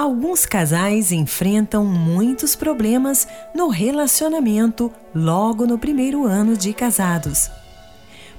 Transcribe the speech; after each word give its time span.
alguns 0.00 0.46
casais 0.46 1.12
enfrentam 1.12 1.84
muitos 1.84 2.56
problemas 2.56 3.28
no 3.54 3.68
relacionamento 3.68 4.90
logo 5.14 5.66
no 5.66 5.78
primeiro 5.78 6.26
ano 6.26 6.56
de 6.56 6.72
casados. 6.72 7.50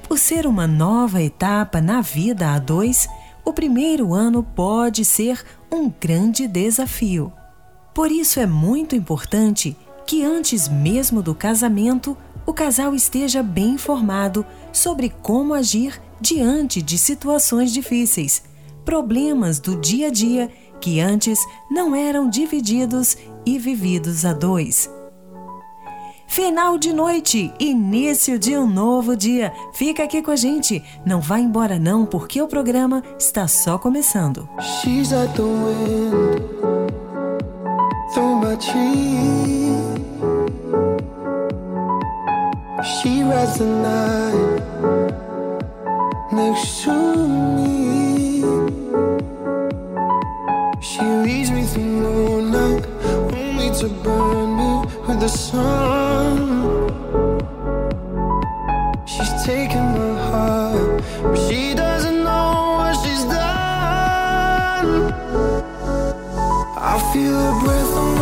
Por 0.08 0.18
ser 0.18 0.48
uma 0.48 0.66
nova 0.66 1.22
etapa 1.22 1.80
na 1.80 2.02
vida 2.02 2.50
a 2.50 2.58
dois, 2.58 3.08
o 3.46 3.54
primeiro 3.54 4.12
ano 4.12 4.42
pode 4.42 5.06
ser 5.06 5.46
um 5.72 5.88
grande 5.88 6.48
desafio. 6.48 7.32
Por 7.94 8.12
isso 8.12 8.40
é 8.40 8.48
muito 8.48 8.96
importante 8.96 9.78
que 10.08 10.26
antes 10.26 10.68
mesmo 10.68 11.22
do 11.22 11.36
casamento, 11.36 12.18
o 12.44 12.54
casal 12.54 12.96
esteja 12.96 13.44
bem 13.44 13.76
informado 13.76 14.44
sobre 14.74 15.10
como 15.22 15.54
agir 15.54 16.02
diante 16.20 16.82
de 16.82 16.98
situações 16.98 17.72
difíceis 17.72 18.50
problemas 18.84 19.60
do 19.60 19.80
dia 19.80 20.08
a 20.08 20.12
dia 20.12 20.50
que 20.82 21.00
antes 21.00 21.40
não 21.70 21.96
eram 21.96 22.30
divididos 22.30 23.16
e 23.46 23.58
vividos 23.58 24.26
a 24.26 24.34
dois. 24.34 24.90
Final 26.28 26.78
de 26.78 26.94
noite, 26.94 27.54
início 27.60 28.40
de 28.40 28.58
um 28.58 28.66
novo 28.66 29.18
dia. 29.18 29.52
Fica 29.74 30.04
aqui 30.04 30.22
com 30.22 30.32
a 30.32 30.36
gente. 30.36 30.82
Não 31.06 31.20
vá 31.20 31.40
embora 31.40 31.78
não, 31.78 32.06
porque 32.06 32.42
o 32.42 32.48
programa 32.48 33.04
está 33.20 33.48
só 33.48 33.78
começando. 33.78 34.48
She's 34.60 35.12
at 35.12 35.30
the 35.36 35.44
wind, 35.44 36.42
my 38.42 38.56
tree. 38.56 39.62
She 42.84 43.24
rides 43.24 43.58
the 43.58 43.66
night 43.66 44.62
next 46.32 46.84
to 46.86 46.92
me. 46.92 47.91
She 50.82 51.00
leads 51.04 51.52
me 51.52 51.64
through 51.64 52.02
the 52.02 52.58
night, 52.58 52.86
only 53.36 53.70
to 53.80 53.88
burn 54.04 54.58
me 54.58 54.72
with 55.08 55.20
the 55.20 55.28
sun. 55.28 56.90
She's 59.06 59.32
taking 59.46 59.88
my 59.94 60.14
heart, 60.30 61.04
but 61.22 61.38
she 61.48 61.76
doesn't 61.76 62.24
know 62.24 62.78
what 62.80 62.94
she's 63.04 63.24
done. 63.26 65.14
I 66.92 67.12
feel 67.14 67.32
her 67.32 67.60
breath 67.64 67.96
on 67.96 68.21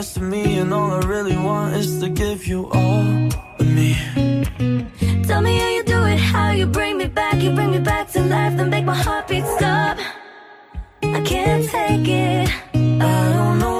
best 0.00 0.16
of 0.16 0.22
me, 0.22 0.56
and 0.56 0.72
all 0.72 0.92
I 0.92 1.00
really 1.00 1.36
want 1.36 1.76
is 1.76 2.00
to 2.00 2.08
give 2.08 2.46
you 2.46 2.70
all 2.72 3.28
of 3.60 3.66
me. 3.78 3.90
Tell 5.28 5.42
me 5.42 5.58
how 5.58 5.68
you 5.76 5.82
do 5.82 6.04
it, 6.04 6.18
how 6.18 6.52
you 6.52 6.66
bring 6.66 6.96
me 6.96 7.06
back, 7.06 7.42
you 7.42 7.50
bring 7.52 7.70
me 7.70 7.80
back 7.80 8.10
to 8.12 8.20
life, 8.22 8.56
then 8.56 8.70
make 8.70 8.86
my 8.86 8.94
heartbeat 8.94 9.44
stop. 9.58 9.98
I 11.02 11.20
can't 11.20 11.64
take 11.68 12.08
it. 12.08 12.48
I 13.08 13.32
don't 13.36 13.58
know 13.58 13.79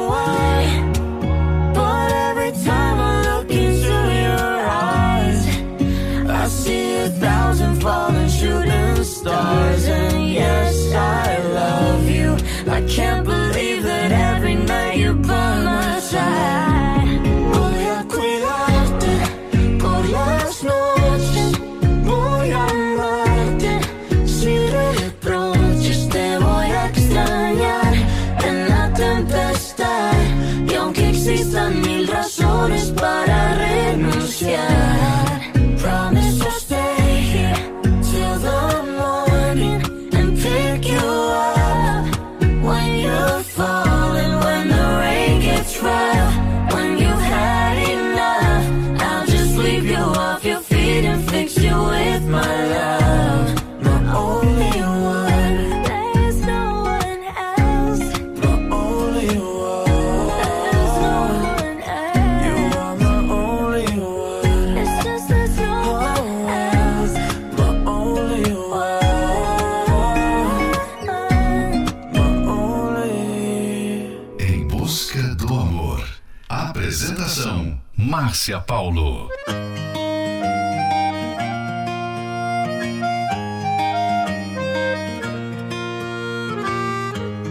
Márcia 78.03 78.59
Paulo. 78.59 79.29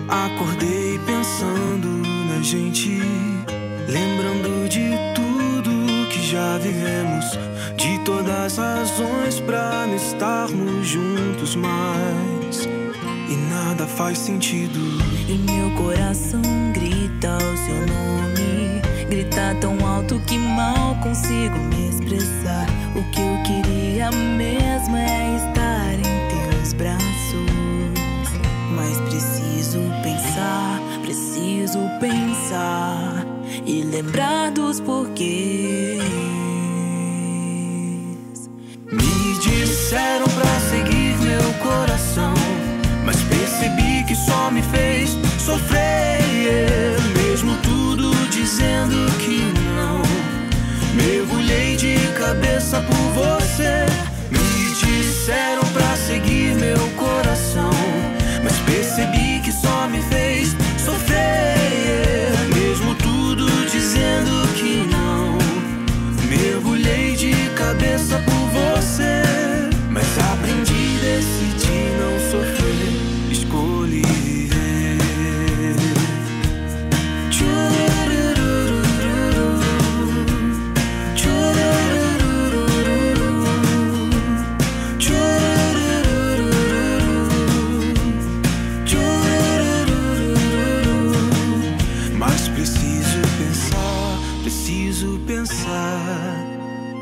Acordei 0.09 0.99
pensando 1.05 1.87
na 2.27 2.41
gente, 2.41 2.99
lembrando 3.87 4.67
de 4.67 4.89
tudo 5.13 6.09
que 6.09 6.25
já 6.25 6.57
vivemos, 6.57 7.25
de 7.77 7.99
todas 8.03 8.57
as 8.57 8.89
razões 8.89 9.39
pra 9.41 9.85
não 9.85 9.95
estarmos 9.95 10.87
juntos 10.87 11.55
mais. 11.55 12.67
E 13.29 13.35
nada 13.53 13.85
faz 13.85 14.17
sentido. 14.17 14.79
E 15.27 15.37
meu 15.37 15.69
coração 15.75 16.41
grita 16.73 17.37
o 17.37 17.57
seu 17.57 17.85
nome. 17.85 18.78
Grita 19.09 19.57
tão 19.59 19.75
alto 19.83 20.21
que 20.27 20.37
mal 20.37 20.95
consigo 21.01 21.57
me 21.57 21.89
expressar. 21.89 22.67
O 22.95 23.03
que 23.09 23.19
eu 23.19 23.41
queria 23.43 24.11
mesmo 24.11 24.95
é 24.95 25.35
estar 25.35 25.93
em 25.95 26.51
teus 26.53 26.73
braços. 26.73 27.09
Mas 28.75 28.97
preciso 29.09 29.79
pensar, 30.03 30.79
preciso 31.01 31.79
pensar 31.99 33.25
e 33.65 33.81
lembrar 33.81 34.51
dos 34.51 34.79
porquês. 34.79 36.03
Me 38.91 39.39
disseram 39.41 40.25
pra 40.27 40.59
seguir 40.69 41.17
meu 41.17 41.53
coração, 41.63 42.35
mas 43.03 43.19
percebi 43.23 44.03
que 44.07 44.15
só 44.15 44.51
me 44.51 44.61
fez 44.61 45.17
sofrer. 45.39 45.78
Dizendo 48.49 49.05
que 49.19 49.53
não, 49.63 50.01
mergulhei 50.95 51.75
de 51.75 51.95
cabeça 52.17 52.81
por 52.81 52.95
você. 53.13 53.85
Me 54.31 54.73
disseram 54.73 55.61
pra 55.71 55.95
seguir 55.95 56.55
meu 56.55 56.79
coração, 56.97 57.69
mas 58.43 58.57
percebi 58.65 59.39
que 59.43 59.51
só 59.51 59.87
me 59.87 60.01
fez 60.01 60.55
sofrer. 60.83 62.31
Mesmo 62.51 62.95
tudo 62.95 63.45
dizendo 63.71 64.47
que 64.55 64.83
não. 64.89 65.37
Mergulhei 66.27 67.15
de 67.15 67.51
cabeça 67.51 68.17
por 68.25 68.38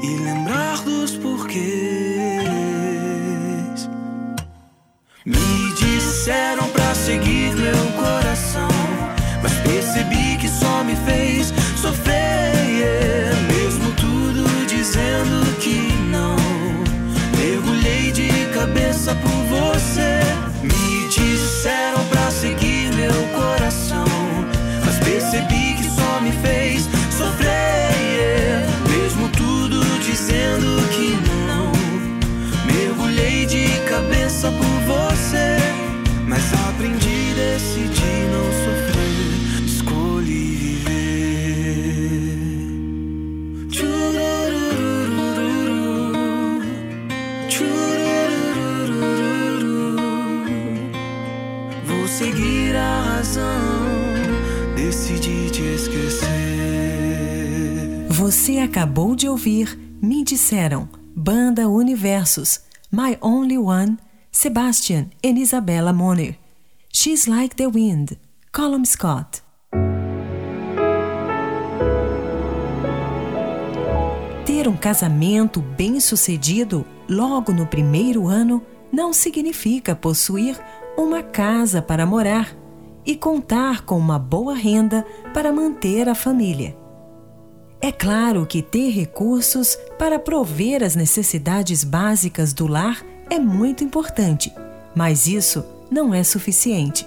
e 0.02 0.18
lembrar 0.18 0.84
dos 0.84 1.18
porquês. 1.18 1.87
Você 58.48 58.60
acabou 58.60 59.14
de 59.14 59.28
ouvir 59.28 59.78
Me 60.02 60.24
Disseram, 60.24 60.88
Banda 61.14 61.68
Universos, 61.68 62.62
My 62.90 63.18
Only 63.20 63.58
One, 63.58 63.98
Sebastian 64.32 65.10
e 65.22 65.32
Isabella 65.32 65.92
Moner. 65.92 66.40
She's 66.90 67.26
Like 67.26 67.58
the 67.58 67.68
Wind, 67.68 68.14
Colum 68.54 68.86
Scott. 68.86 69.42
Ter 74.46 74.70
um 74.70 74.78
casamento 74.78 75.60
bem-sucedido 75.60 76.86
logo 77.10 77.52
no 77.52 77.68
primeiro 77.68 78.30
ano 78.30 78.64
não 78.90 79.12
significa 79.12 79.94
possuir 79.94 80.58
uma 80.98 81.22
casa 81.22 81.82
para 81.82 82.06
morar 82.06 82.56
e 83.06 83.14
contar 83.18 83.82
com 83.82 83.98
uma 83.98 84.18
boa 84.18 84.56
renda 84.56 85.06
para 85.34 85.52
manter 85.52 86.08
a 86.08 86.16
família. 86.16 86.87
É 87.80 87.92
claro 87.92 88.46
que 88.46 88.64
ter 88.64 88.90
recursos 88.90 89.78
para 90.00 90.18
prover 90.18 90.84
as 90.84 90.96
necessidades 90.96 91.84
básicas 91.84 92.52
do 92.52 92.66
lar 92.66 93.06
é 93.30 93.38
muito 93.38 93.84
importante, 93.84 94.52
mas 94.96 95.28
isso 95.28 95.64
não 95.90 96.12
é 96.12 96.24
suficiente. 96.24 97.06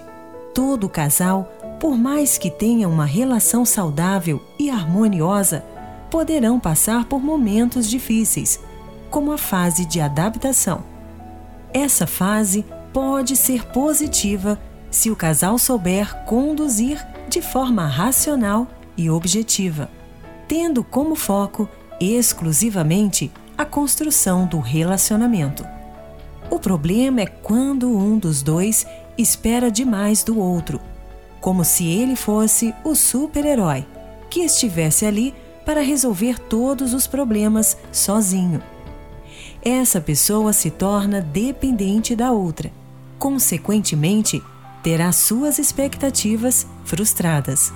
Todo 0.55 0.89
casal, 0.89 1.53
por 1.81 1.99
mais 1.99 2.39
que 2.39 2.51
tenha 2.51 2.89
uma 2.89 3.05
relação 3.05 3.65
saudável 3.65 4.41
e 4.61 4.71
harmoniosa, 4.71 5.65
poderão 6.09 6.61
passar 6.61 7.05
por 7.07 7.21
momentos 7.21 7.91
difíceis, 7.91 8.61
como 9.11 9.33
a 9.33 9.39
fase 9.39 9.85
de 9.85 10.01
adaptação. 10.01 10.85
Essa 11.75 12.07
fase 12.07 12.65
pode 12.93 13.37
ser 13.37 13.67
positiva 13.67 14.59
se 14.89 15.11
o 15.11 15.17
casal 15.17 15.59
souber 15.59 16.15
conduzir 16.27 17.05
de 17.29 17.43
forma 17.43 17.87
racional 17.87 18.69
e 18.97 19.11
objetiva, 19.11 19.89
tendo 20.51 20.83
como 20.83 21.15
foco 21.15 21.69
exclusivamente 22.01 23.31
a 23.57 23.65
construção 23.65 24.47
do 24.47 24.59
relacionamento. 24.59 25.65
O 26.51 26.59
problema 26.59 27.21
é 27.21 27.27
quando 27.27 27.89
um 27.97 28.19
dos 28.19 28.43
dois 28.43 28.85
espera 29.17 29.71
demais 29.71 30.25
do 30.25 30.41
outro, 30.41 30.81
como 31.41 31.65
se 31.65 31.87
ele 31.87 32.17
fosse 32.17 32.75
o 32.83 32.97
super-herói 32.97 33.87
que 34.29 34.41
estivesse 34.41 35.07
ali 35.07 35.33
para 35.65 35.83
resolver 35.83 36.37
todos 36.41 36.95
os 36.95 37.07
problemas 37.07 37.77
sozinho. 37.93 38.61
Essa 39.63 40.01
pessoa 40.01 40.53
se 40.53 40.69
torna 40.69 41.21
dependente 41.21 42.17
da 42.17 42.33
outra 42.33 42.73
consequentemente, 43.21 44.43
terá 44.83 45.13
suas 45.13 45.59
expectativas 45.59 46.67
frustradas. 46.85 47.71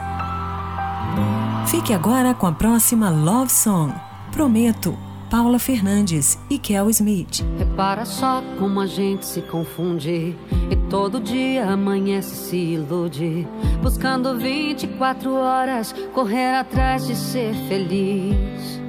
Fique 1.66 1.94
agora 1.94 2.34
com 2.34 2.46
a 2.46 2.52
próxima 2.52 3.08
Love 3.10 3.50
Song. 3.50 3.92
Prometo, 4.30 4.96
Paula 5.30 5.58
Fernandes 5.58 6.38
e 6.50 6.58
Kel 6.58 6.90
Smith. 6.90 7.42
Repara 7.58 8.04
só 8.04 8.42
como 8.58 8.80
a 8.80 8.86
gente 8.86 9.24
se 9.24 9.40
confunde 9.40 10.36
e 10.70 10.76
todo 10.90 11.18
dia 11.18 11.70
amanhece 11.70 12.34
se 12.34 12.56
ilude, 12.56 13.48
buscando 13.82 14.38
24 14.38 15.32
horas 15.34 15.94
correr 16.12 16.54
atrás 16.54 17.06
de 17.06 17.16
ser 17.16 17.54
feliz. 17.66 18.80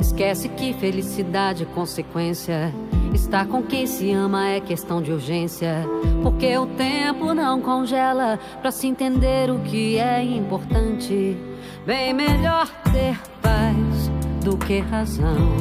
Esquece 0.00 0.48
que 0.48 0.72
felicidade 0.74 1.64
é 1.64 1.66
consequência 1.66 2.72
Estar 3.14 3.46
com 3.46 3.62
quem 3.62 3.86
se 3.86 4.12
ama 4.12 4.48
é 4.48 4.60
questão 4.60 5.00
de 5.00 5.12
urgência. 5.12 5.84
Porque 6.22 6.56
o 6.56 6.66
tempo 6.66 7.32
não 7.34 7.60
congela 7.60 8.38
pra 8.60 8.70
se 8.70 8.86
entender 8.86 9.50
o 9.50 9.58
que 9.60 9.98
é 9.98 10.22
importante. 10.22 11.36
Bem 11.88 12.12
melhor 12.12 12.68
ter 12.92 13.18
paz 13.40 14.10
do 14.44 14.58
que 14.58 14.80
razão. 14.80 15.56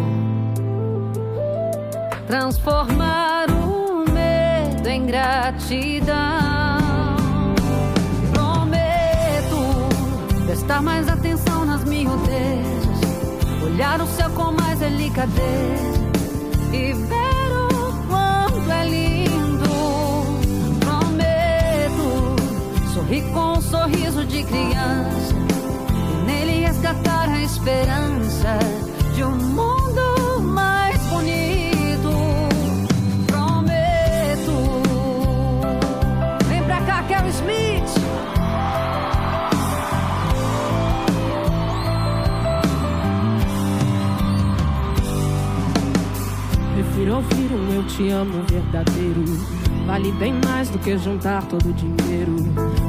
Transformar 2.27 3.45
o 3.49 4.03
medo 4.11 4.89
em 4.89 5.05
gratidão. 5.05 6.17
Prometo 8.33 9.55
prestar 10.45 10.81
mais 10.81 11.07
atenção 11.07 11.63
nas 11.63 11.85
miudezas. 11.85 12.99
Olhar 13.63 14.01
o 14.01 14.07
céu 14.07 14.29
com 14.31 14.51
mais 14.51 14.79
delicadeza 14.79 16.11
e 16.73 16.91
ver 16.91 17.37
sorri 22.93 23.21
com 23.31 23.53
um 23.53 23.61
sorriso 23.61 24.25
de 24.25 24.43
criança 24.43 25.56
resgatar 26.87 27.29
a 27.29 27.41
esperança 27.41 28.59
de 29.13 29.23
um 29.23 29.35
mundo 29.35 30.41
mais 30.41 30.97
bonito. 31.07 32.09
Prometo. 33.27 34.51
Vem 36.47 36.63
pra 36.63 36.79
cá, 36.81 37.03
Carol 37.03 37.29
Smith. 37.29 37.83
Prefiro 46.73 47.15
ouvir 47.15 47.51
um 47.51 47.73
eu 47.73 47.83
te 47.87 48.09
amo 48.09 48.43
verdadeiro 48.49 49.23
Vale 49.85 50.11
bem 50.13 50.33
mais 50.45 50.69
do 50.69 50.79
que 50.79 50.97
juntar 50.97 51.43
todo 51.47 51.69
o 51.69 51.73
dinheiro. 51.73 52.35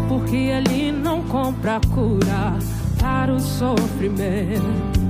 Porque 0.09 0.37
ele 0.37 0.93
não 0.93 1.23
compra 1.23 1.81
cura 1.95 2.59
para 3.01 3.33
o 3.33 3.41
sofrimento. 3.41 5.09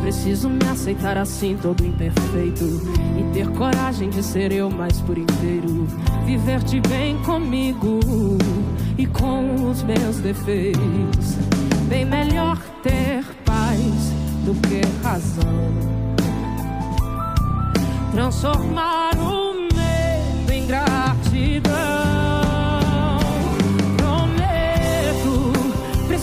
Preciso 0.00 0.48
me 0.48 0.66
aceitar 0.66 1.18
assim, 1.18 1.56
todo 1.60 1.84
imperfeito. 1.84 2.64
E 3.18 3.32
ter 3.34 3.48
coragem 3.50 4.08
de 4.08 4.22
ser 4.22 4.50
eu 4.50 4.70
mais 4.70 5.00
por 5.00 5.18
inteiro. 5.18 5.86
Viver-te 6.24 6.80
bem 6.80 7.18
comigo 7.22 8.00
e 8.96 9.06
com 9.06 9.70
os 9.70 9.82
meus 9.82 10.16
defeitos. 10.16 11.36
Bem 11.88 12.04
melhor 12.04 12.58
ter 12.82 13.24
paz 13.44 14.12
do 14.44 14.54
que 14.68 14.80
razão. 15.02 15.70
Transformar 18.12 19.16
o 19.18 19.39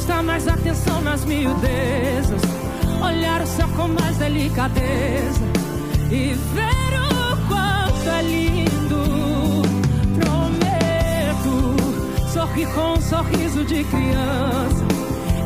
prestar 0.08 0.24
mais 0.24 0.48
atenção 0.48 1.02
nas 1.02 1.26
miudezas, 1.26 2.42
olhar 3.04 3.42
o 3.42 3.46
céu 3.46 3.68
com 3.76 3.90
mais 3.90 4.16
delicadeza. 4.16 5.42
E 6.10 6.34
ver 6.34 6.94
o 7.02 7.48
quanto 7.50 8.10
é 8.10 8.22
lindo. 8.22 9.04
Prometo 10.18 11.76
sorrir 12.32 12.68
com 12.74 12.94
um 12.94 13.02
sorriso 13.02 13.66
de 13.66 13.84
criança. 13.84 14.86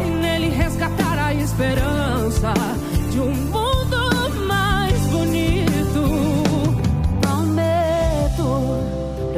E 0.05 0.09
nele 0.21 0.49
resgatar 0.49 1.17
a 1.17 1.33
esperança 1.33 2.53
de 3.11 3.19
um 3.19 3.33
mundo 3.33 3.81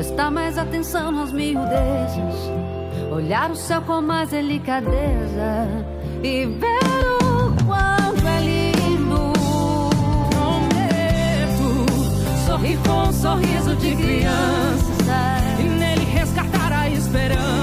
prestar 0.04 0.30
mais 0.30 0.58
atenção 0.58 1.12
nas 1.12 1.32
miudezas, 1.32 2.36
olhar 3.14 3.52
o 3.52 3.56
céu 3.56 3.82
com 3.84 4.02
mais 4.02 4.30
delicadeza 4.30 5.68
e 6.24 6.46
ver 6.46 6.80
o 7.22 7.66
quanto 7.66 8.28
é 8.28 8.42
lindo. 8.42 9.34
Prometo 10.32 11.86
sorrir 12.48 12.78
com 12.80 13.10
um 13.10 13.14
sorriso 13.14 13.76
de 13.76 13.96
criança 13.96 15.38
e 15.60 15.64
nele 15.64 16.06
resgatar 16.06 16.72
a 16.72 16.90
esperança 16.90 17.63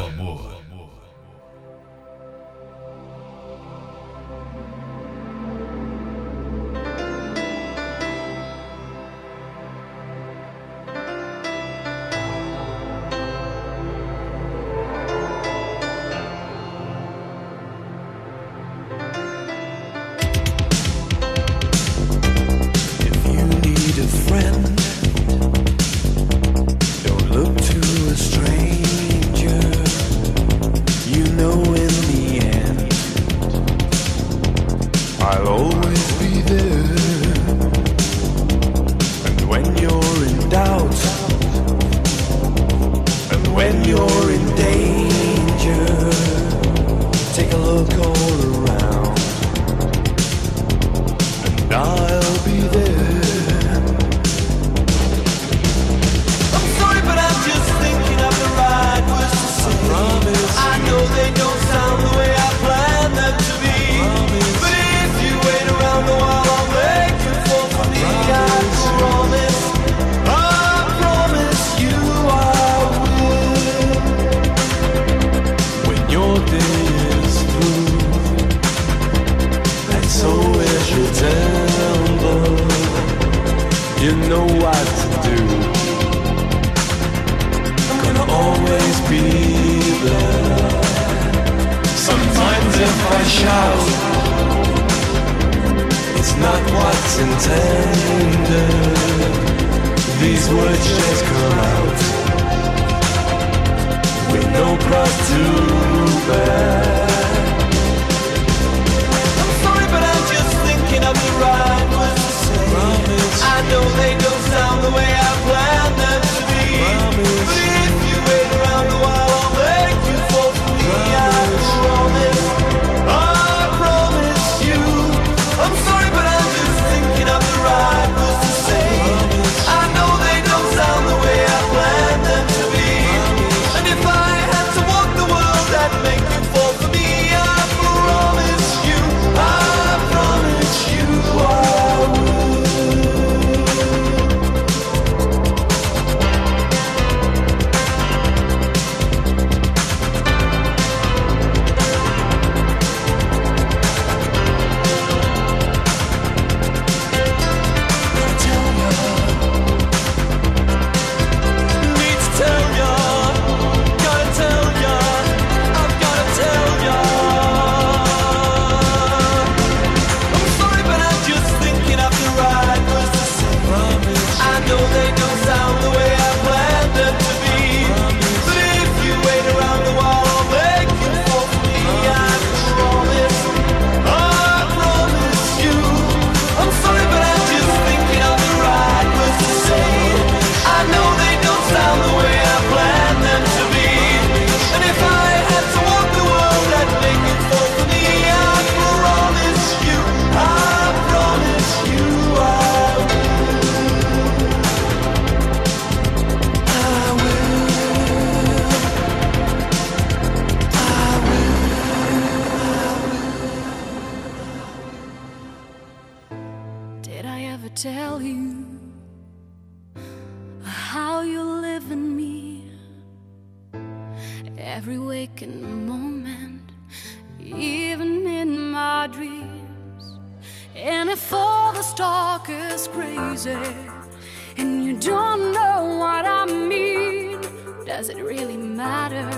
and 234.57 234.83
you 234.85 234.93
don't 234.97 235.51
know 235.53 235.97
what 235.99 236.25
I 236.25 236.45
mean. 236.45 237.41
Does 237.85 238.09
it 238.09 238.17
really 238.17 238.57
matter? 238.57 239.29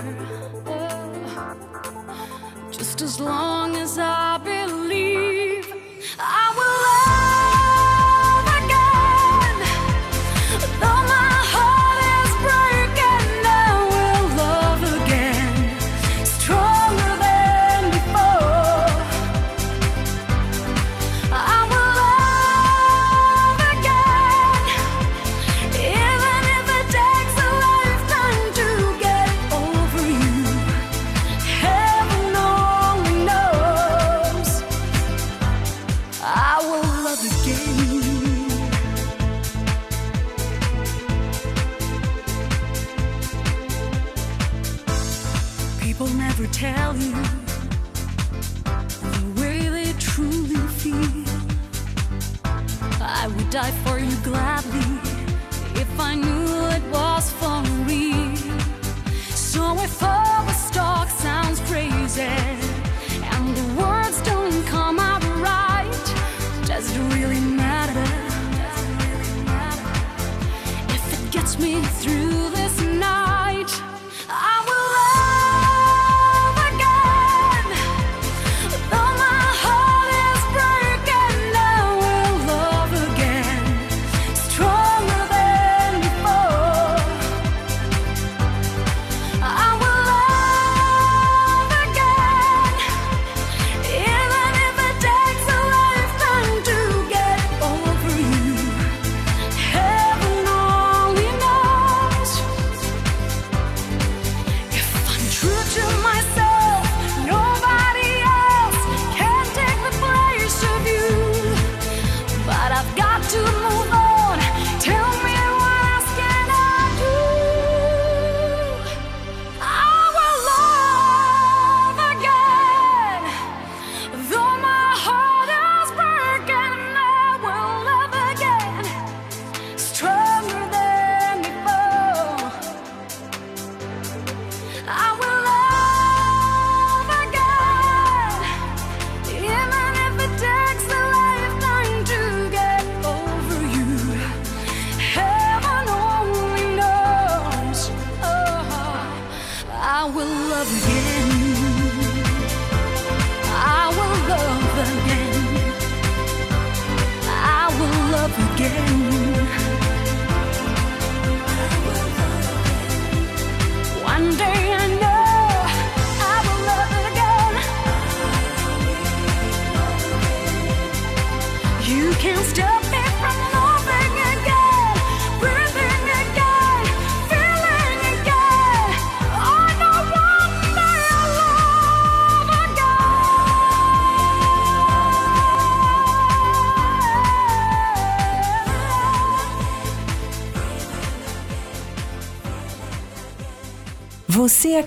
Just 2.70 3.02
as 3.02 3.20
long 3.20 3.76
as 3.76 3.98
I 3.98 4.38
believe. 4.38 5.66
I 6.18 6.43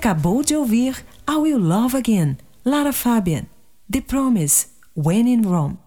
acabou 0.07 0.41
de 0.41 0.55
ouvir 0.55 1.05
I 1.29 1.35
Will 1.35 1.59
Love 1.59 1.97
Again, 1.97 2.37
Lara 2.63 2.93
Fabian, 2.93 3.43
The 3.91 3.99
Promise, 3.99 4.67
When 4.95 5.27
in 5.27 5.41
Rome. 5.41 5.77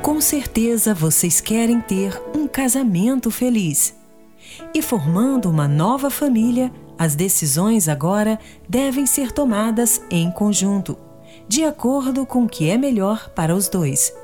Com 0.00 0.22
certeza 0.22 0.94
vocês 0.94 1.38
querem 1.42 1.82
ter 1.82 2.18
um 2.34 2.48
casamento 2.48 3.30
feliz. 3.30 3.94
E 4.72 4.80
formando 4.80 5.50
uma 5.50 5.68
nova 5.68 6.08
família, 6.08 6.72
as 6.98 7.14
decisões 7.14 7.90
agora 7.90 8.38
devem 8.66 9.04
ser 9.04 9.32
tomadas 9.32 10.00
em 10.10 10.30
conjunto, 10.30 10.96
de 11.46 11.62
acordo 11.62 12.24
com 12.24 12.44
o 12.44 12.48
que 12.48 12.70
é 12.70 12.78
melhor 12.78 13.28
para 13.34 13.54
os 13.54 13.68
dois. 13.68 14.14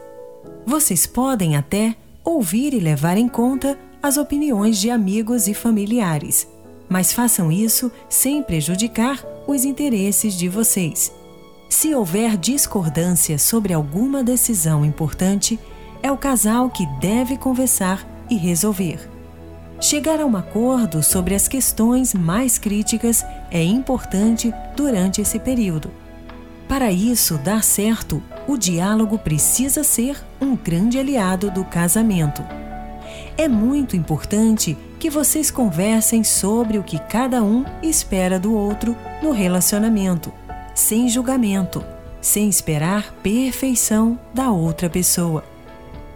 Vocês 0.65 1.07
podem 1.07 1.55
até 1.55 1.95
ouvir 2.29 2.75
e 2.75 2.79
levar 2.79 3.17
em 3.17 3.27
conta 3.27 3.79
as 4.03 4.19
opiniões 4.19 4.79
de 4.79 4.91
amigos 4.91 5.49
e 5.49 5.55
familiares, 5.55 6.47
mas 6.87 7.11
façam 7.11 7.51
isso 7.51 7.91
sem 8.09 8.43
prejudicar 8.43 9.25
os 9.47 9.65
interesses 9.65 10.35
de 10.35 10.47
vocês. 10.47 11.11
Se 11.71 11.95
houver 11.95 12.37
discordância 12.37 13.39
sobre 13.39 13.73
alguma 13.73 14.23
decisão 14.23 14.85
importante, 14.85 15.59
é 16.03 16.13
o 16.13 16.19
casal 16.19 16.69
que 16.69 16.87
deve 17.01 17.37
conversar 17.39 18.07
e 18.29 18.37
resolver. 18.37 19.09
Chegar 19.81 20.21
a 20.21 20.27
um 20.27 20.37
acordo 20.37 21.03
sobre 21.03 21.35
as 21.35 21.49
questões 21.49 22.13
mais 22.13 22.59
críticas 22.59 23.25
é 23.51 23.63
importante 23.63 24.53
durante 24.77 25.23
esse 25.23 25.39
período. 25.39 25.91
Para 26.69 26.93
isso 26.93 27.39
dar 27.39 27.65
certo, 27.65 28.23
o 28.49 28.57
diálogo 28.57 29.19
precisa 29.19 29.85
ser 29.85 30.19
um 30.41 30.57
grande 30.57 30.99
aliado 30.99 31.51
do 31.51 31.67
casamento. 31.67 32.43
É 33.37 33.47
muito 33.47 33.95
importante 33.95 34.77
que 34.99 35.11
vocês 35.11 35.51
conversem 35.51 36.25
sobre 36.25 36.79
o 36.79 36.83
que 36.83 36.99
cada 36.99 37.43
um 37.43 37.65
espera 37.83 38.41
do 38.41 38.55
outro 38.55 38.97
no 39.23 39.33
relacionamento, 39.33 40.33
sem 40.75 41.09
julgamento, 41.11 41.85
sem 42.23 42.49
esperar 42.49 43.13
perfeição 43.23 44.19
da 44.33 44.51
outra 44.51 44.89
pessoa. 44.89 45.45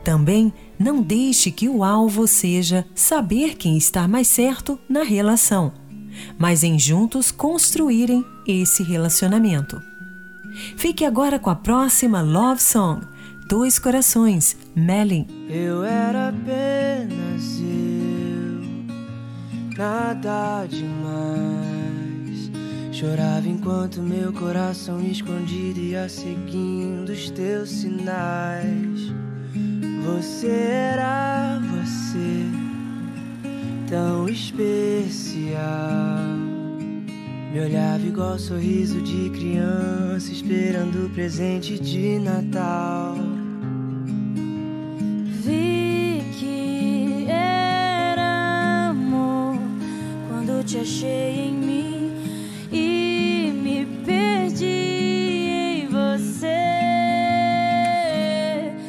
Também 0.02 0.52
não 0.78 1.02
deixe 1.02 1.52
que 1.52 1.68
o 1.68 1.84
alvo 1.84 2.26
seja 2.26 2.84
saber 2.94 3.56
quem 3.56 3.76
está 3.76 4.08
mais 4.08 4.26
certo 4.26 4.80
na 4.88 5.02
relação, 5.02 5.70
mas 6.38 6.64
em 6.64 6.78
juntos 6.78 7.30
construírem 7.30 8.24
esse 8.48 8.82
relacionamento. 8.82 9.91
Fique 10.76 11.04
agora 11.04 11.38
com 11.38 11.50
a 11.50 11.54
próxima 11.54 12.22
Love 12.22 12.62
Song, 12.62 13.06
Dois 13.46 13.78
Corações, 13.78 14.56
Melin. 14.74 15.26
Eu 15.48 15.84
era 15.84 16.28
apenas 16.28 17.60
eu, 17.60 18.62
nada 19.76 20.66
demais. 20.66 22.50
Chorava 22.92 23.48
enquanto 23.48 24.00
meu 24.00 24.32
coração 24.32 25.00
escondido 25.00 25.80
ia 25.80 26.08
seguindo 26.08 27.10
os 27.10 27.30
teus 27.30 27.68
sinais. 27.68 29.12
Você 30.04 30.48
era 30.48 31.58
você, 31.58 32.46
tão 33.88 34.28
especial. 34.28 35.60
Me 37.52 37.60
olhava 37.60 38.06
igual 38.06 38.38
sorriso 38.38 39.02
de 39.02 39.28
criança, 39.28 40.32
esperando 40.32 41.04
o 41.04 41.10
presente 41.10 41.78
de 41.78 42.18
Natal. 42.18 43.14
Vi 45.44 46.22
que 46.40 47.26
era 47.28 48.88
amor 48.88 49.58
quando 50.30 50.64
te 50.64 50.78
achei 50.78 51.48
em 51.48 51.52
mim 51.52 52.12
e 52.72 53.52
me 53.62 53.84
perdi 54.06 54.64
em 54.64 55.88
você. 55.88 56.56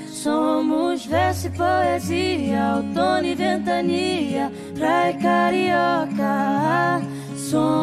Somos 0.10 1.06
verso 1.06 1.48
e 1.48 1.50
poesia, 1.50 2.78
outono 2.78 3.28
e 3.28 3.36
ventania, 3.36 4.50
praia 4.74 5.18
carioca. 5.18 7.02
Somos 7.36 7.83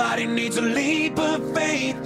Everybody 0.00 0.26
needs 0.26 0.56
a 0.56 0.62
leap 0.62 1.18
of 1.18 1.52
faith. 1.52 1.96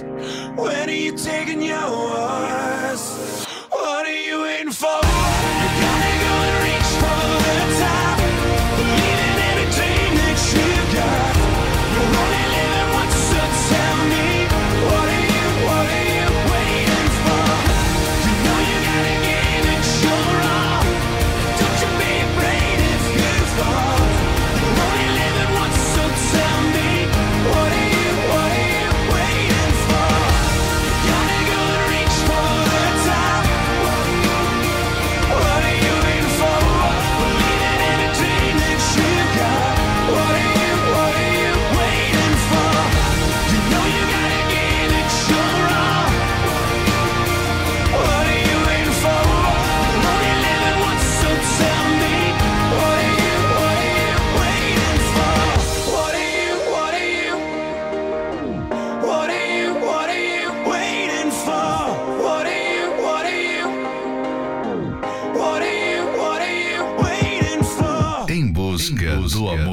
When 0.55 0.89
are 0.89 0.91
you 0.91 1.15
taking 1.15 1.61
yours? 1.61 3.45
What 3.69 4.07
are 4.07 4.11
you 4.11 4.41
waiting 4.41 4.71
for? 4.71 5.32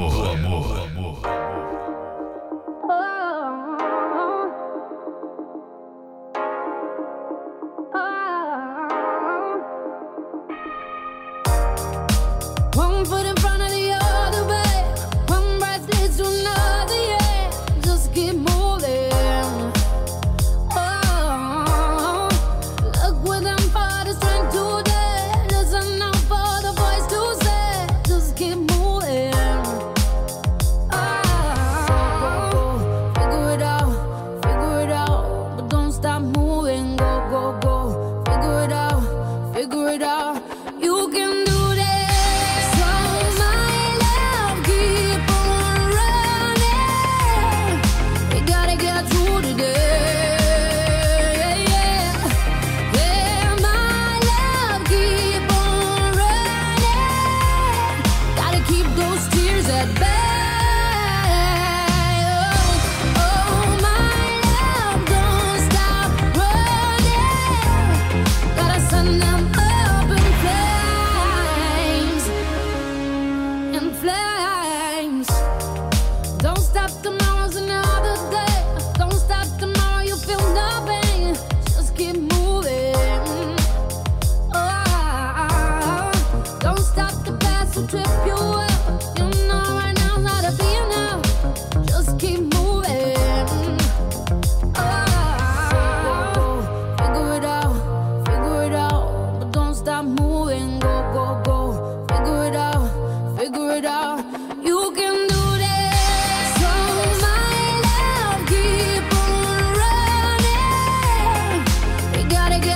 more, 0.01 0.35
more, 0.37 0.87
more. 0.95 1.40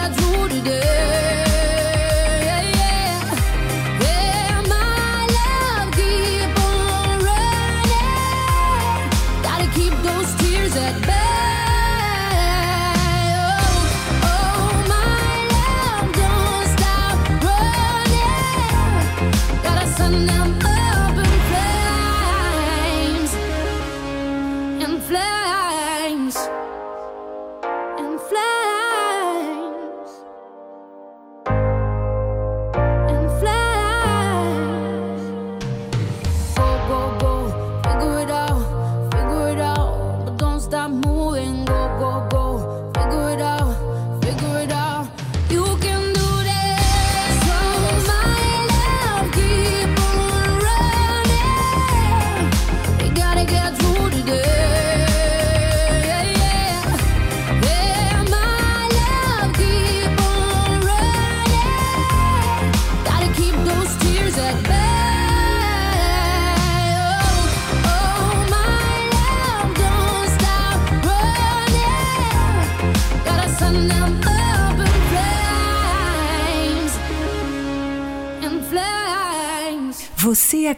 I 0.06 0.10
do 0.10 0.48
today. 0.50 1.05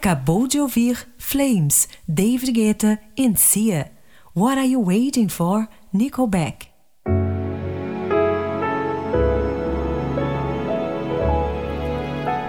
Acabou 0.08 0.48
de 0.48 0.58
ouvir 0.58 1.06
Flames, 1.18 1.90
David 2.08 2.54
Guetta 2.54 2.98
e 3.18 3.36
Sia. 3.36 3.92
What 4.34 4.58
Are 4.58 4.66
You 4.66 4.86
Waiting 4.86 5.28
For? 5.28 5.68
Nickelback. 5.92 6.68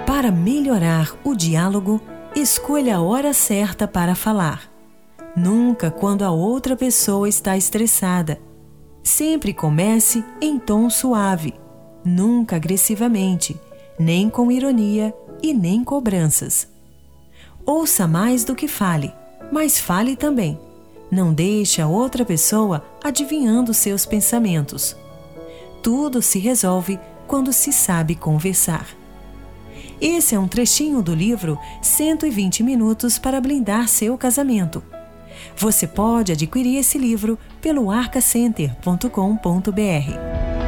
Para 0.06 0.30
melhorar 0.30 1.18
o 1.24 1.34
diálogo, 1.34 2.00
escolha 2.32 2.98
a 2.98 3.02
hora 3.02 3.32
certa 3.32 3.88
para 3.88 4.14
falar. 4.14 4.70
Nunca 5.34 5.90
quando 5.90 6.22
a 6.22 6.30
outra 6.30 6.76
pessoa 6.76 7.28
está 7.28 7.56
estressada. 7.56 8.40
Sempre 9.02 9.52
comece 9.52 10.24
em 10.40 10.60
tom 10.60 10.88
suave, 10.88 11.54
nunca 12.04 12.54
agressivamente, 12.54 13.60
nem 13.98 14.30
com 14.30 14.52
ironia 14.52 15.12
e 15.42 15.52
nem 15.52 15.82
cobranças. 15.82 16.77
Ouça 17.68 18.06
mais 18.06 18.44
do 18.44 18.54
que 18.54 18.66
fale, 18.66 19.12
mas 19.52 19.78
fale 19.78 20.16
também. 20.16 20.58
Não 21.10 21.34
deixe 21.34 21.82
a 21.82 21.86
outra 21.86 22.24
pessoa 22.24 22.82
adivinhando 23.04 23.74
seus 23.74 24.06
pensamentos. 24.06 24.96
Tudo 25.82 26.22
se 26.22 26.38
resolve 26.38 26.98
quando 27.26 27.52
se 27.52 27.70
sabe 27.70 28.14
conversar. 28.14 28.86
Esse 30.00 30.34
é 30.34 30.38
um 30.38 30.48
trechinho 30.48 31.02
do 31.02 31.14
livro 31.14 31.58
120 31.82 32.62
Minutos 32.62 33.18
para 33.18 33.38
Blindar 33.38 33.86
Seu 33.86 34.16
Casamento. 34.16 34.82
Você 35.54 35.86
pode 35.86 36.32
adquirir 36.32 36.78
esse 36.78 36.96
livro 36.96 37.38
pelo 37.60 37.90
arcacenter.com.br. 37.90 40.67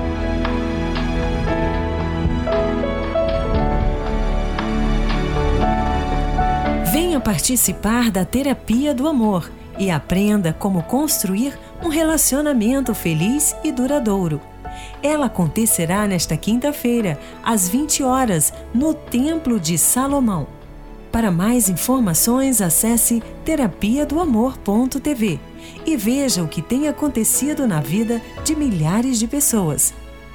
participar 7.30 8.10
da 8.10 8.24
Terapia 8.24 8.92
do 8.92 9.06
Amor 9.06 9.48
e 9.78 9.88
aprenda 9.88 10.52
como 10.52 10.82
construir 10.82 11.56
um 11.80 11.86
relacionamento 11.86 12.92
feliz 12.92 13.54
e 13.62 13.70
duradouro. 13.70 14.40
Ela 15.00 15.26
acontecerá 15.26 16.08
nesta 16.08 16.36
quinta-feira, 16.36 17.20
às 17.40 17.68
20 17.68 18.02
horas, 18.02 18.52
no 18.74 18.92
Templo 18.92 19.60
de 19.60 19.78
Salomão. 19.78 20.48
Para 21.12 21.30
mais 21.30 21.68
informações, 21.68 22.60
acesse 22.60 23.22
terapia 23.44 24.04
do 24.04 24.18
amor.tv 24.18 25.38
e 25.86 25.96
veja 25.96 26.42
o 26.42 26.48
que 26.48 26.60
tem 26.60 26.88
acontecido 26.88 27.64
na 27.64 27.80
vida 27.80 28.20
de 28.42 28.56
milhares 28.56 29.20
de 29.20 29.28
pessoas. 29.28 29.94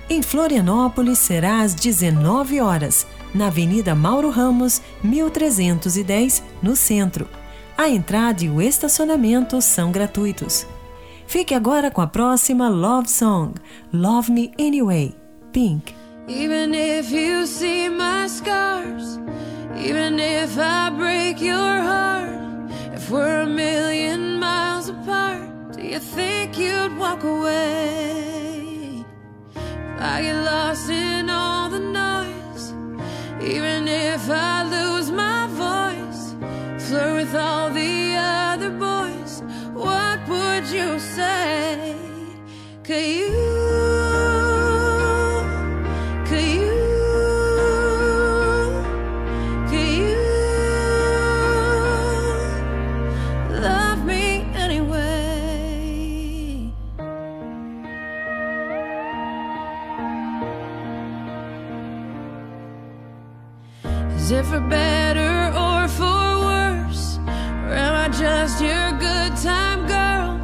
Em 0.10 0.22
Florianópolis 0.22 1.20
será 1.20 1.60
às 1.60 1.74
19 1.74 2.62
horas, 2.62 3.06
na 3.36 3.48
Avenida 3.48 3.94
Mauro 3.94 4.30
Ramos, 4.30 4.82
1310, 5.04 6.42
no 6.64 6.76
centro. 6.76 7.28
A 7.78 7.90
entrada 7.90 8.44
e 8.46 8.50
o 8.50 8.62
estacionamento 8.62 9.62
são 9.62 9.92
gratuitos. 9.92 10.66
Fique 11.28 11.54
agora 11.54 11.92
com 11.92 12.02
a 12.02 12.08
próxima 12.08 12.70
Love 12.70 13.10
Song, 13.10 13.54
Love 13.92 14.32
Me 14.32 14.52
Anyway, 14.58 15.14
Pink. 15.52 15.94
Even 16.28 16.74
if 16.74 17.12
you 17.12 17.46
see 17.46 17.90
my 17.90 18.28
scars, 18.28 19.20
even 19.78 20.18
if 20.20 20.58
I 20.58 20.90
break 20.90 21.44
your 21.44 21.58
heart, 21.60 22.72
if 22.96 23.12
we're 23.12 23.42
a 23.42 23.46
million 23.46 24.40
miles 24.40 24.90
apart, 24.90 25.76
do 25.76 25.82
you 25.82 26.00
think 26.00 26.58
you'd 26.58 26.98
walk 26.98 27.24
away? 27.24 29.04
I 30.00 30.22
get 30.22 30.44
lost 30.44 30.90
in 30.90 31.30
all 31.30 31.70
the 31.70 31.80
even 33.42 33.88
if 33.88 34.30
I 34.30 34.64
lose 34.64 35.12
my 35.12 35.48
voice, 35.48 36.36
flirt 36.88 37.14
with 37.16 37.36
all 37.36 37.70
the 37.70 38.16
other 38.18 38.70
boys, 38.70 39.42
what 39.74 40.20
would 40.28 40.66
you 40.68 41.00
say? 41.00 41.96
Could 42.84 43.06
you? 43.06 44.05
Is 64.26 64.32
it 64.32 64.46
for 64.48 64.60
better 64.60 65.54
or 65.56 65.88
for 65.88 66.26
worse? 66.50 67.20
Or 67.28 67.76
am 67.86 67.94
I 67.94 68.08
just 68.10 68.60
your 68.60 68.90
good 68.94 69.38
time 69.38 69.86
girl? 69.86 70.40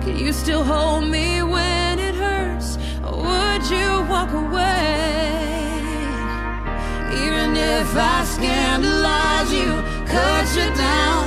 Can 0.00 0.16
you 0.16 0.32
still 0.32 0.64
hold 0.64 1.04
me 1.10 1.42
when 1.42 1.98
it 1.98 2.14
hurts? 2.14 2.78
Or 3.04 3.14
would 3.28 3.62
you 3.68 3.88
walk 4.08 4.32
away? 4.32 5.68
Even 7.24 7.54
if 7.58 7.94
I 7.94 8.24
scandalize 8.24 9.52
you, 9.52 9.70
cut 10.14 10.46
you 10.56 10.68
down, 10.74 11.26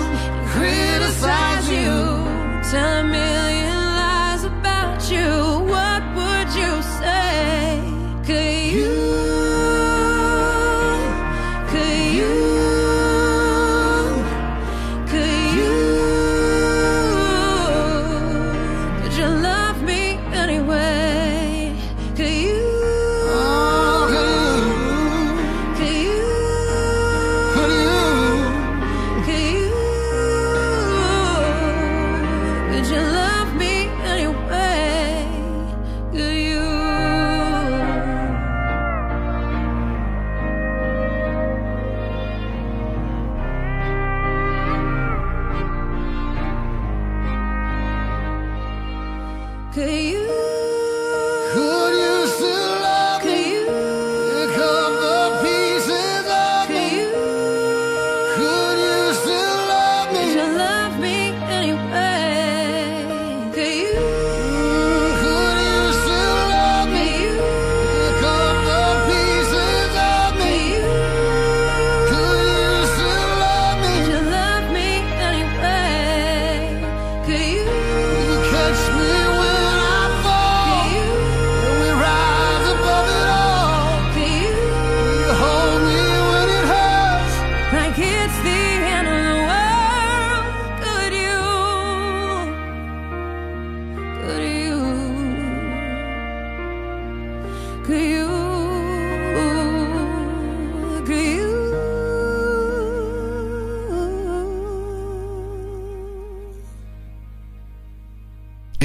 criticize 0.55 1.69
you, 1.69 1.93
tell 2.71 3.01
a 3.01 3.03
million 3.03 3.77
lies 4.01 4.45
about 4.45 5.11
you, 5.11 5.48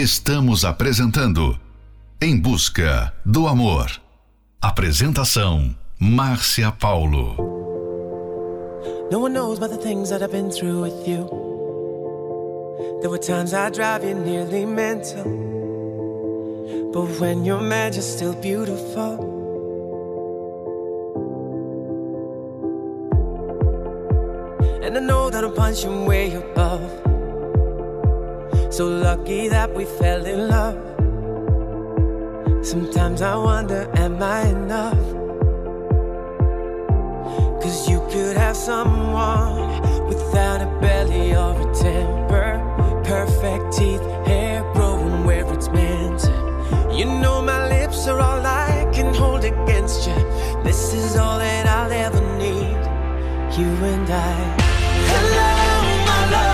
Estamos 0.04 0.66
apresentando 0.66 1.58
Em 2.20 2.38
Busca 2.38 3.10
do 3.24 3.48
Amor. 3.48 3.90
Apresentação 4.60 5.74
Márcia 5.98 6.70
Paulo. 6.70 7.34
No 9.10 9.20
one 9.20 9.32
knows 9.32 9.56
about 9.56 9.70
the 9.70 9.82
things 9.82 10.10
that 10.10 10.22
I've 10.22 10.30
been 10.30 10.50
through 10.50 10.82
with 10.82 11.08
you. 11.08 11.26
There 13.00 13.08
were 13.08 13.18
times 13.18 13.54
I 13.54 13.70
drive 13.70 14.04
you 14.04 14.14
nearly 14.14 14.66
mental. 14.66 15.24
But 16.92 17.18
when 17.18 17.46
you're 17.46 17.62
mad, 17.62 17.94
you're 17.94 18.02
still 18.02 18.34
beautiful. 18.34 19.32
And 24.82 24.98
I 24.98 25.00
know 25.00 25.30
that 25.30 25.42
I'm 25.42 25.54
punching 25.54 26.04
way 26.04 26.34
above. 26.34 27.13
So 28.74 28.88
lucky 28.88 29.46
that 29.46 29.72
we 29.72 29.84
fell 29.84 30.26
in 30.26 30.48
love. 30.48 30.74
Sometimes 32.66 33.22
I 33.22 33.36
wonder, 33.36 33.88
am 33.94 34.20
I 34.20 34.48
enough? 34.48 34.98
Cause 37.62 37.88
you 37.88 38.00
could 38.10 38.36
have 38.36 38.56
someone 38.56 40.08
without 40.08 40.60
a 40.60 40.66
belly 40.80 41.36
or 41.36 41.54
a 41.54 41.72
temper. 41.72 42.58
Perfect 43.04 43.78
teeth, 43.78 44.02
hair 44.26 44.64
growing 44.72 45.22
where 45.22 45.46
it's 45.54 45.68
meant. 45.68 46.24
You 46.92 47.04
know 47.04 47.40
my 47.42 47.68
lips 47.68 48.08
are 48.08 48.18
all 48.18 48.44
I 48.44 48.90
can 48.92 49.14
hold 49.14 49.44
against 49.44 50.08
you. 50.08 50.16
This 50.64 50.92
is 50.92 51.16
all 51.16 51.38
that 51.38 51.66
I'll 51.68 51.92
ever 51.92 52.22
need. 52.38 52.82
You 53.56 53.70
and 53.92 54.10
I. 54.10 54.34
Hello, 55.12 56.06
my 56.08 56.30
love. 56.32 56.53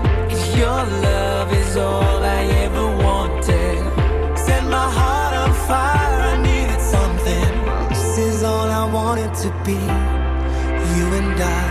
Your 0.57 0.83
love 1.07 1.53
is 1.53 1.77
all 1.77 2.23
I 2.23 2.43
ever 2.65 2.87
wanted, 3.05 4.37
set 4.37 4.63
my 4.65 4.87
heart 4.97 5.33
on 5.43 5.53
fire. 5.67 6.19
I 6.33 6.41
needed 6.41 6.81
something. 6.81 7.89
This 7.89 8.17
is 8.17 8.43
all 8.43 8.69
I 8.69 8.85
wanted 8.91 9.33
to 9.43 9.49
be. 9.65 9.79
You 10.95 11.05
and 11.19 11.41
I. 11.41 11.70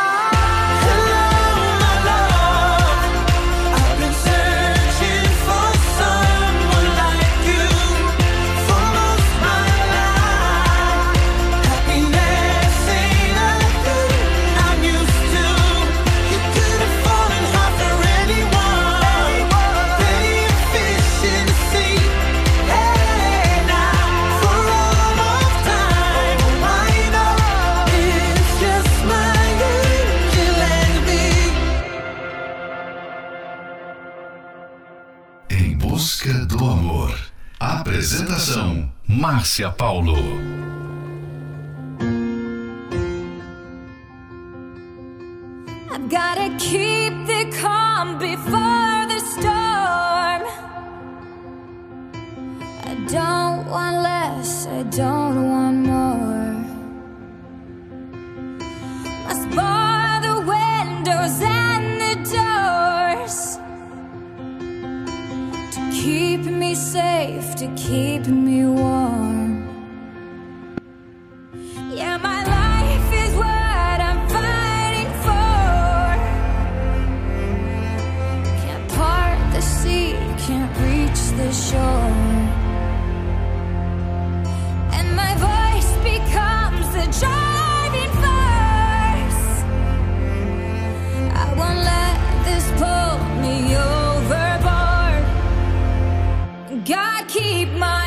Márcia 39.07 39.71
Paulo. 39.77 40.17
I've 45.91 46.09
gotta 46.09 46.49
keep 46.57 47.13
the 47.27 47.43
calm 47.61 48.17
before 48.17 49.05
the 49.11 49.19
storm. 49.33 50.41
I 52.89 52.93
don't 53.07 53.67
want 53.69 53.97
less, 54.01 54.67
I 54.67 54.83
don't 54.83 55.49
want 55.49 55.77
more. 55.85 56.40
Safe, 66.91 67.55
to 67.55 67.67
keep 67.77 68.27
me 68.27 68.65
warm. 68.65 69.65
Yeah, 71.89 72.17
my 72.17 72.39
life 72.43 73.09
is 73.23 73.33
what 73.43 73.97
I'm 74.09 74.21
fighting 74.35 75.11
for. 75.25 76.11
Can't 78.61 78.87
part 78.97 79.39
the 79.53 79.61
sea, 79.61 80.17
can't 80.45 80.73
reach 80.85 81.21
the 81.39 81.49
shore. 81.53 82.20
Keep 97.27 97.69
my 97.69 98.00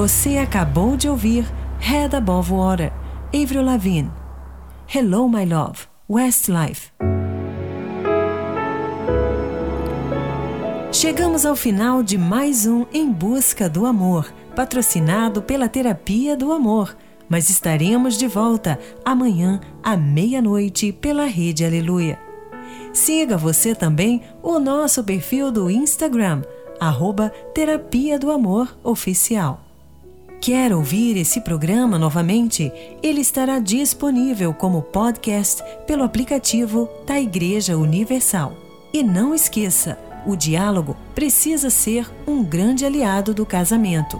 Você 0.00 0.38
acabou 0.38 0.96
de 0.96 1.10
ouvir 1.10 1.44
Head 1.78 2.16
Above 2.16 2.52
Water, 2.52 2.90
Avril 3.34 3.62
Lavigne. 3.62 4.10
Hello, 4.88 5.28
My 5.28 5.44
Love, 5.44 5.80
Westlife. 6.08 6.90
Chegamos 10.90 11.44
ao 11.44 11.54
final 11.54 12.02
de 12.02 12.16
mais 12.16 12.66
um 12.66 12.86
Em 12.90 13.12
Busca 13.12 13.68
do 13.68 13.84
Amor, 13.84 14.32
patrocinado 14.56 15.42
pela 15.42 15.68
Terapia 15.68 16.34
do 16.34 16.50
Amor. 16.50 16.96
Mas 17.28 17.50
estaremos 17.50 18.16
de 18.16 18.26
volta 18.26 18.78
amanhã 19.04 19.60
à 19.82 19.98
meia-noite 19.98 20.92
pela 20.92 21.26
Rede 21.26 21.62
Aleluia. 21.62 22.18
Siga 22.94 23.36
você 23.36 23.74
também 23.74 24.22
o 24.42 24.58
nosso 24.58 25.04
perfil 25.04 25.52
do 25.52 25.70
Instagram, 25.70 26.40
arroba 26.80 27.28
Terapia 27.52 28.18
do 28.18 28.30
Amor 28.30 28.74
Oficial. 28.82 29.69
Quer 30.40 30.72
ouvir 30.72 31.18
esse 31.18 31.42
programa 31.42 31.98
novamente? 31.98 32.72
Ele 33.02 33.20
estará 33.20 33.58
disponível 33.58 34.54
como 34.54 34.80
podcast 34.80 35.62
pelo 35.86 36.02
aplicativo 36.02 36.88
da 37.06 37.20
Igreja 37.20 37.76
Universal. 37.76 38.56
E 38.90 39.02
não 39.02 39.34
esqueça, 39.34 39.98
o 40.26 40.34
diálogo 40.34 40.96
precisa 41.14 41.68
ser 41.68 42.10
um 42.26 42.42
grande 42.42 42.86
aliado 42.86 43.34
do 43.34 43.44
casamento. 43.44 44.18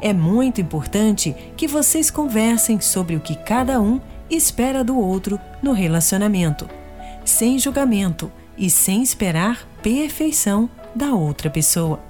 É 0.00 0.14
muito 0.14 0.62
importante 0.62 1.36
que 1.58 1.68
vocês 1.68 2.10
conversem 2.10 2.80
sobre 2.80 3.14
o 3.14 3.20
que 3.20 3.36
cada 3.36 3.82
um 3.82 4.00
espera 4.30 4.82
do 4.82 4.98
outro 4.98 5.38
no 5.62 5.72
relacionamento, 5.72 6.66
sem 7.22 7.58
julgamento 7.58 8.32
e 8.56 8.70
sem 8.70 9.02
esperar 9.02 9.68
perfeição 9.82 10.70
da 10.94 11.14
outra 11.14 11.50
pessoa. 11.50 12.09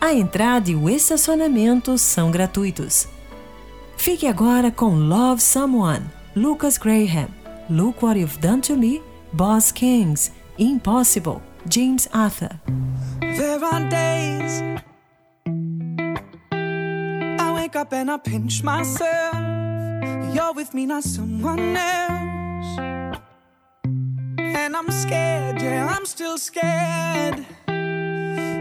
A 0.00 0.14
entrada 0.14 0.70
e 0.70 0.76
o 0.76 0.88
estacionamento 0.88 1.98
são 1.98 2.30
gratuitos. 2.30 3.08
Fique 3.96 4.28
agora 4.28 4.70
com 4.70 4.94
Love 4.94 5.42
Someone, 5.42 6.06
Lucas 6.36 6.78
Graham, 6.78 7.28
Look 7.68 8.04
What 8.04 8.20
You've 8.20 8.38
Done 8.38 8.60
to 8.60 8.76
Me, 8.76 9.02
Boss 9.32 9.72
Kings, 9.72 10.30
Impossible, 10.56 11.42
James 11.68 12.08
Arthur. 12.12 12.60
There 13.20 13.64
are 13.64 13.88
days 13.88 14.62
I 17.40 17.52
wake 17.56 17.76
up 17.76 17.92
and 17.92 18.08
I 18.08 18.18
pinch 18.18 18.62
myself. 18.62 19.34
You're 20.32 20.54
with 20.54 20.74
me, 20.74 20.86
not 20.86 21.02
someone 21.02 21.76
else. 21.76 22.78
And 24.38 24.76
I'm 24.76 24.90
scared, 24.92 25.60
yeah, 25.60 25.88
I'm 25.92 26.06
still 26.06 26.38
scared. 26.38 27.44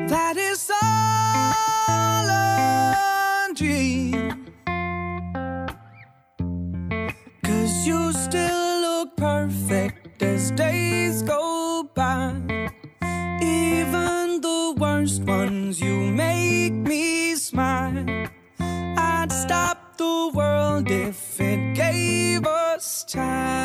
That 0.07 0.37
is 0.37 0.71
all 0.71 2.29
a 2.29 3.53
dream. 3.53 4.45
Cause 7.43 7.85
you 7.85 8.13
still 8.13 8.81
look 8.81 9.17
perfect 9.17 10.23
as 10.23 10.51
days 10.51 11.23
go 11.23 11.89
by. 11.93 12.35
Even 13.41 14.39
the 14.39 14.75
worst 14.77 15.23
ones, 15.23 15.81
you 15.81 16.09
make 16.11 16.71
me 16.71 17.35
smile. 17.35 18.05
I'd 18.59 19.29
stop 19.29 19.97
the 19.97 20.31
world 20.33 20.89
if 20.89 21.37
it 21.41 21.75
gave 21.75 22.47
us 22.47 23.03
time. 23.03 23.57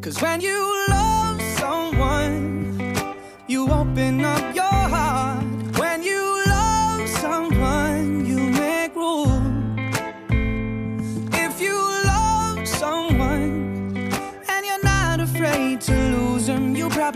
Cause 0.00 0.22
when 0.22 0.40
you 0.40 0.84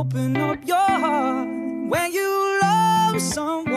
open 0.00 0.34
up 0.38 0.66
your 0.66 0.90
heart. 1.04 1.46
When 1.92 2.12
you 2.12 2.58
love 2.62 3.20
someone 3.20 3.69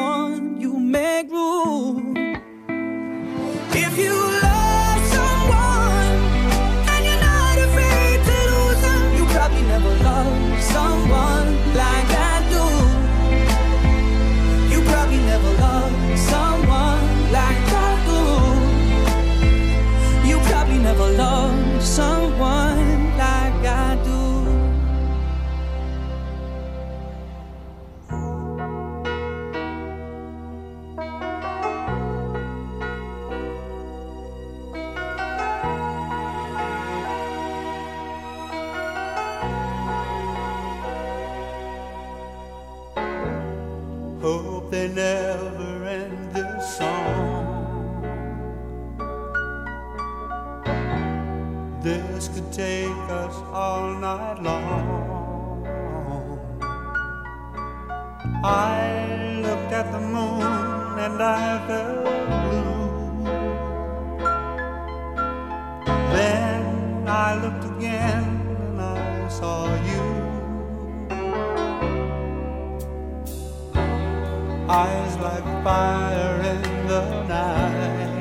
night 54.18 54.44
long. 54.44 54.88
I 58.44 59.42
looked 59.46 59.72
at 59.72 59.92
the 59.92 60.00
moon 60.00 61.00
and 61.06 61.22
I 61.22 61.68
felt 61.68 62.28
blue. 62.44 62.84
Then 66.16 67.08
I 67.08 67.30
looked 67.44 67.66
again 67.76 68.26
and 68.66 68.82
I 68.82 69.28
saw 69.40 69.60
you. 69.90 70.06
Eyes 74.70 75.14
like 75.28 75.48
fire 75.64 76.36
in 76.54 76.88
the 76.88 77.04
night. 77.28 78.14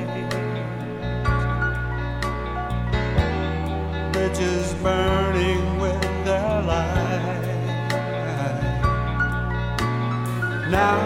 bridges 4.13 4.75
burning 4.83 5.72
Now 10.73 10.97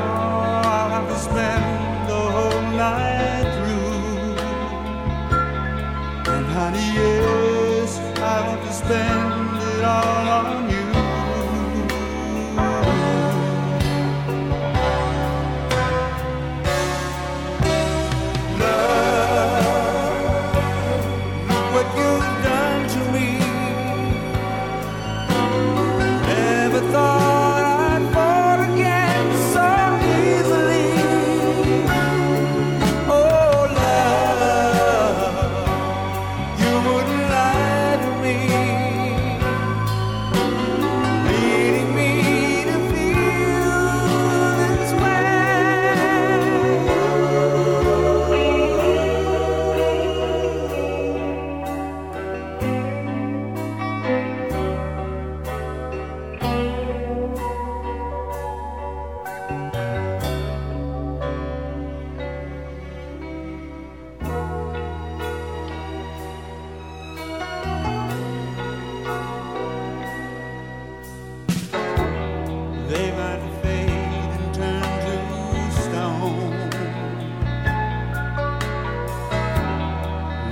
I've 0.64 1.18
spend 1.18 2.08
the 2.08 2.14
whole 2.14 2.62
night 2.84 3.46
through, 3.56 4.36
and 6.34 6.46
honey, 6.54 6.86
yes, 6.94 7.98
I've 8.20 8.62
it 9.60 9.84
all. 9.84 10.15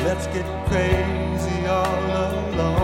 Let's 0.04 0.26
get 0.26 0.44
crazy 0.68 1.66
all 1.66 1.86
alone. 2.52 2.83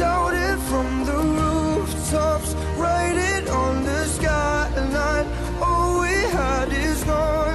Shout 0.00 0.32
it 0.32 0.58
from 0.60 1.04
the 1.04 1.12
rooftops, 1.12 2.54
write 2.78 3.18
it 3.18 3.46
on 3.50 3.84
the 3.84 4.06
skyline. 4.06 5.26
All 5.60 6.00
we 6.00 6.08
had 6.32 6.72
is 6.72 7.04
gone 7.04 7.49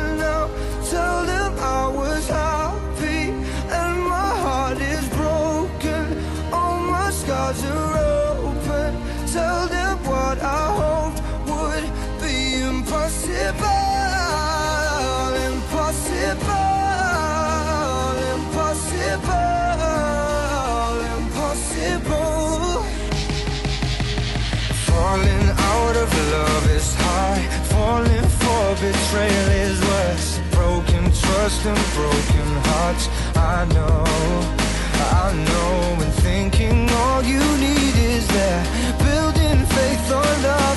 love 26.36 26.70
is 26.80 26.94
high. 26.96 27.44
Falling 27.74 28.30
for 28.40 28.64
betrayal 28.84 29.50
is 29.68 29.78
worse. 29.92 30.28
Broken 30.60 31.04
trust 31.22 31.62
and 31.72 31.84
broken 31.98 32.50
hearts. 32.70 33.06
I 33.54 33.58
know, 33.76 34.04
I 35.24 35.28
know. 35.48 36.04
And 36.04 36.14
thinking 36.28 36.78
all 37.02 37.22
you 37.34 37.44
need 37.66 37.96
is 38.14 38.26
there. 38.38 38.64
Building 39.08 39.60
faith 39.76 40.08
on 40.22 40.36
nothing 40.42 40.75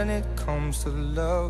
when 0.00 0.08
it 0.08 0.24
comes 0.34 0.82
to 0.82 0.88
love. 0.88 1.49